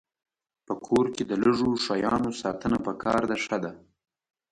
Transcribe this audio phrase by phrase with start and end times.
[0.65, 3.71] په کور کې د لږو شیانو ساتنه پکار ده ښه ده.